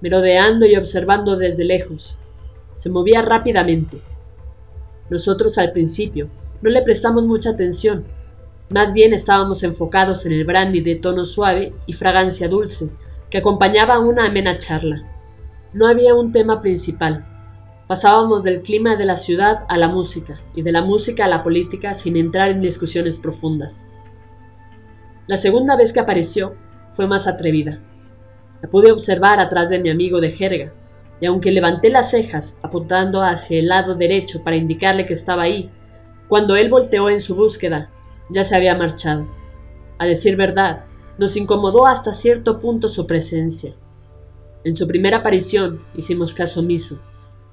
[0.01, 2.17] merodeando y observando desde lejos,
[2.75, 3.99] se movía rápidamente.
[5.09, 6.29] Nosotros al principio
[6.61, 8.05] no le prestamos mucha atención,
[8.69, 12.89] más bien estábamos enfocados en el brandy de tono suave y fragancia dulce
[13.29, 15.03] que acompañaba una amena charla.
[15.71, 17.25] No había un tema principal.
[17.87, 21.43] Pasábamos del clima de la ciudad a la música y de la música a la
[21.43, 23.91] política sin entrar en discusiones profundas.
[25.27, 26.55] La segunda vez que apareció
[26.89, 27.79] fue más atrevida.
[28.63, 30.71] La pude observar atrás de mi amigo de jerga,
[31.19, 35.69] y aunque levanté las cejas apuntando hacia el lado derecho para indicarle que estaba ahí,
[36.27, 37.89] cuando él volteó en su búsqueda,
[38.29, 39.27] ya se había marchado.
[39.97, 40.85] A decir verdad,
[41.17, 43.73] nos incomodó hasta cierto punto su presencia.
[44.63, 47.01] En su primera aparición hicimos caso omiso,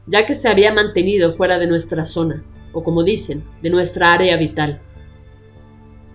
[0.06, 4.36] ya que se había mantenido fuera de nuestra zona, o como dicen, de nuestra área
[4.36, 4.80] vital.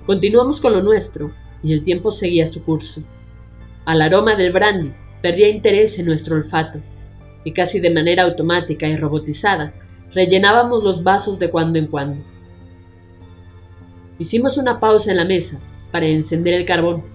[0.06, 1.32] Continuamos con lo nuestro,
[1.64, 3.04] y el tiempo seguía su curso.
[3.86, 6.82] Al aroma del brandy perdía interés en nuestro olfato
[7.48, 9.74] y casi de manera automática y robotizada,
[10.14, 12.22] rellenábamos los vasos de cuando en cuando.
[14.20, 17.06] Hicimos una pausa en la mesa para encender el carbón.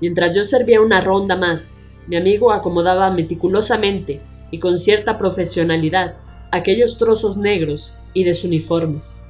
[0.00, 4.20] Mientras yo servía una ronda más, mi amigo acomodaba meticulosamente
[4.52, 6.18] y con cierta profesionalidad
[6.52, 9.24] aquellos trozos negros y desuniformes.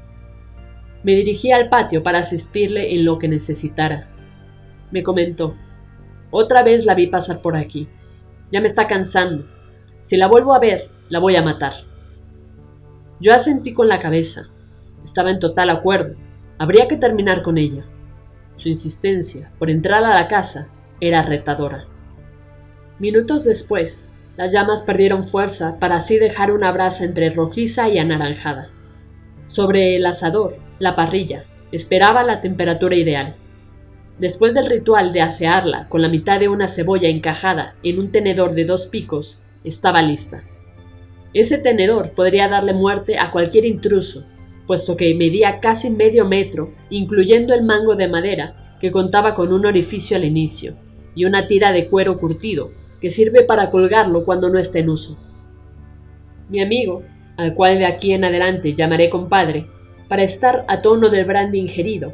[1.04, 4.10] Me dirigí al patio para asistirle en lo que necesitara.
[4.90, 5.54] Me comentó,
[6.30, 7.88] otra vez la vi pasar por aquí.
[8.52, 9.53] Ya me está cansando.
[10.04, 11.72] Si la vuelvo a ver, la voy a matar.
[13.20, 14.50] Yo asentí con la cabeza.
[15.02, 16.14] Estaba en total acuerdo.
[16.58, 17.86] Habría que terminar con ella.
[18.56, 20.68] Su insistencia por entrar a la casa
[21.00, 21.86] era retadora.
[22.98, 28.68] Minutos después, las llamas perdieron fuerza para así dejar una brasa entre rojiza y anaranjada.
[29.46, 33.36] Sobre el asador, la parrilla, esperaba la temperatura ideal.
[34.18, 38.54] Después del ritual de asearla con la mitad de una cebolla encajada en un tenedor
[38.54, 40.44] de dos picos, estaba lista.
[41.32, 44.24] Ese tenedor podría darle muerte a cualquier intruso,
[44.66, 49.66] puesto que medía casi medio metro, incluyendo el mango de madera, que contaba con un
[49.66, 50.74] orificio al inicio,
[51.14, 52.70] y una tira de cuero curtido,
[53.00, 55.18] que sirve para colgarlo cuando no está en uso.
[56.48, 57.02] Mi amigo,
[57.36, 59.66] al cual de aquí en adelante llamaré compadre,
[60.08, 62.12] para estar a tono del brandy ingerido,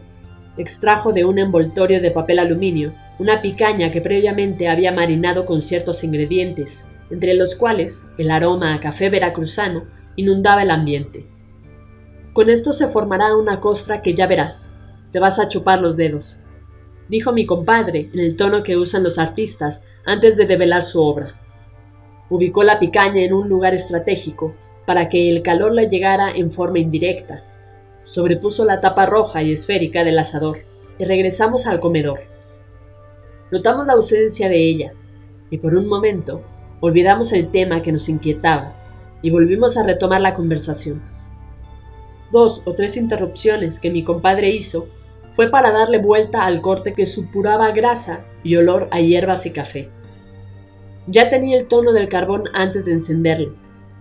[0.56, 6.02] extrajo de un envoltorio de papel aluminio una picaña que previamente había marinado con ciertos
[6.04, 9.84] ingredientes entre los cuales el aroma a café veracruzano
[10.16, 11.26] inundaba el ambiente.
[12.32, 14.76] Con esto se formará una costra que ya verás,
[15.10, 16.40] te vas a chupar los dedos,
[17.08, 21.40] dijo mi compadre en el tono que usan los artistas antes de develar su obra.
[22.28, 24.54] Ubicó la picaña en un lugar estratégico
[24.86, 27.44] para que el calor le llegara en forma indirecta.
[28.02, 30.64] Sobrepuso la tapa roja y esférica del asador
[30.98, 32.20] y regresamos al comedor.
[33.50, 34.92] Notamos la ausencia de ella,
[35.50, 36.42] y por un momento
[36.80, 38.74] Olvidamos el tema que nos inquietaba
[39.20, 41.02] y volvimos a retomar la conversación.
[42.32, 44.88] Dos o tres interrupciones que mi compadre hizo
[45.30, 49.90] fue para darle vuelta al corte que supuraba grasa y olor a hierbas y café.
[51.06, 53.54] Ya tenía el tono del carbón antes de encenderlo.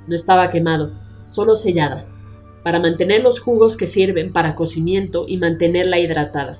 [0.07, 2.07] No estaba quemado, solo sellada,
[2.63, 6.59] para mantener los jugos que sirven para cocimiento y mantenerla hidratada.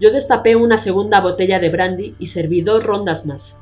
[0.00, 3.61] Yo destapé una segunda botella de brandy y serví dos rondas más.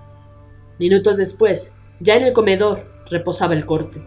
[0.81, 4.03] Minutos después, ya en el comedor, reposaba el corte.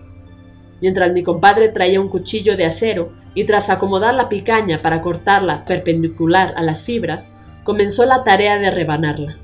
[0.82, 5.66] Mientras mi compadre traía un cuchillo de acero y tras acomodar la picaña para cortarla
[5.66, 9.38] perpendicular a las fibras, comenzó la tarea de rebanarla.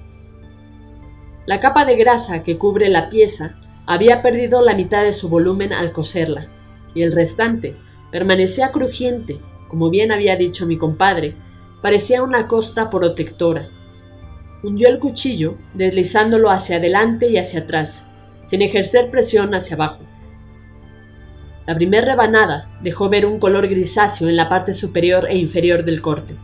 [1.46, 5.72] La capa de grasa que cubre la pieza había perdido la mitad de su volumen
[5.72, 6.48] al coserla,
[6.96, 7.76] y el restante
[8.12, 11.36] permanecía crujiente, como bien había dicho mi compadre,
[11.84, 13.70] parecía una costra protectora
[14.64, 18.08] hundió el cuchillo, deslizándolo hacia adelante y hacia atrás,
[18.44, 20.02] sin ejercer presión hacia abajo.
[21.66, 26.02] La primera rebanada dejó ver un color grisáceo en la parte superior e inferior del
[26.02, 26.36] corte,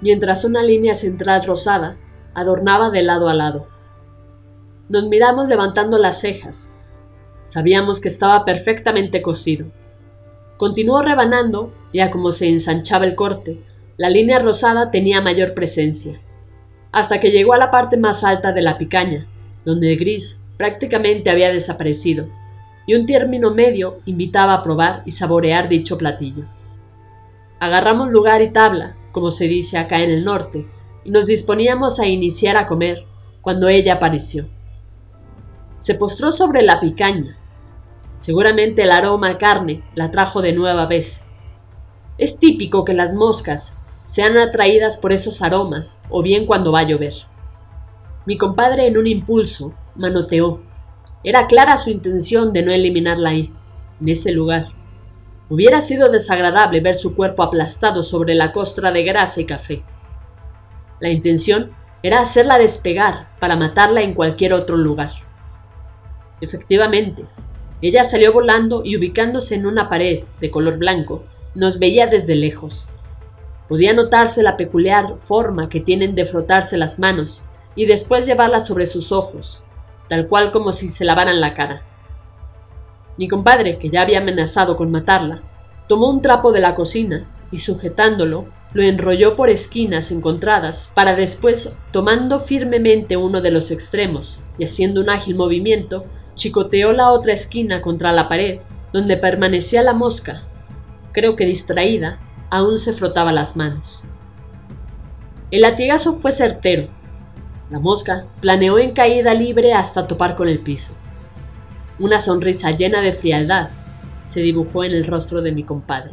[0.00, 1.96] mientras una línea central rosada
[2.34, 3.68] adornaba de lado a lado.
[4.88, 6.76] Nos miramos levantando las cejas.
[7.42, 9.66] Sabíamos que estaba perfectamente cosido.
[10.56, 13.62] Continuó rebanando y a como se ensanchaba el corte,
[13.96, 16.20] la línea rosada tenía mayor presencia,
[16.96, 19.26] hasta que llegó a la parte más alta de la picaña,
[19.66, 22.26] donde el gris prácticamente había desaparecido,
[22.86, 26.44] y un término medio invitaba a probar y saborear dicho platillo.
[27.60, 30.66] Agarramos lugar y tabla, como se dice acá en el norte,
[31.04, 33.04] y nos disponíamos a iniciar a comer,
[33.42, 34.48] cuando ella apareció.
[35.76, 37.36] Se postró sobre la picaña.
[38.14, 41.26] Seguramente el aroma a carne la trajo de nueva vez.
[42.16, 43.76] Es típico que las moscas
[44.06, 47.12] sean atraídas por esos aromas o bien cuando va a llover.
[48.24, 50.62] Mi compadre en un impulso manoteó.
[51.24, 53.52] Era clara su intención de no eliminarla ahí,
[54.00, 54.68] en ese lugar.
[55.50, 59.82] Hubiera sido desagradable ver su cuerpo aplastado sobre la costra de grasa y café.
[61.00, 65.10] La intención era hacerla despegar para matarla en cualquier otro lugar.
[66.40, 67.24] Efectivamente,
[67.82, 71.24] ella salió volando y ubicándose en una pared de color blanco,
[71.54, 72.88] nos veía desde lejos.
[73.68, 78.86] Podía notarse la peculiar forma que tienen de frotarse las manos y después llevarlas sobre
[78.86, 79.62] sus ojos,
[80.08, 81.82] tal cual como si se lavaran la cara.
[83.16, 85.42] Mi compadre, que ya había amenazado con matarla,
[85.88, 91.74] tomó un trapo de la cocina y sujetándolo, lo enrolló por esquinas encontradas para después,
[91.92, 96.04] tomando firmemente uno de los extremos y haciendo un ágil movimiento,
[96.36, 98.60] Chicoteó la otra esquina contra la pared,
[98.92, 100.42] donde permanecía la mosca.
[101.12, 102.20] Creo que distraída,
[102.50, 104.02] aún se frotaba las manos.
[105.50, 106.88] El latigazo fue certero.
[107.70, 110.94] La mosca planeó en caída libre hasta topar con el piso.
[111.98, 113.70] Una sonrisa llena de frialdad
[114.22, 116.12] se dibujó en el rostro de mi compadre.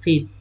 [0.00, 0.32] Fin.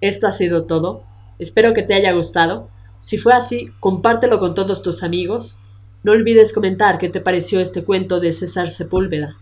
[0.00, 1.04] Esto ha sido todo.
[1.38, 2.68] Espero que te haya gustado.
[2.98, 5.62] Si fue así, compártelo con todos tus amigos
[6.04, 9.36] no olvides comentar qué te pareció este cuento de César Sepúlveda.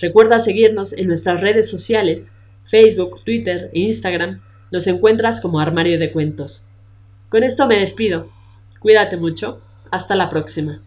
[0.00, 4.40] Recuerda seguirnos en nuestras redes sociales, Facebook, Twitter e Instagram.
[4.70, 6.66] Nos encuentras como Armario de Cuentos.
[7.28, 8.30] Con esto me despido.
[8.78, 9.60] Cuídate mucho.
[9.90, 10.80] Hasta la próxima.